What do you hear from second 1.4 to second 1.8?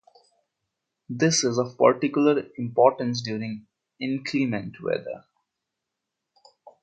is of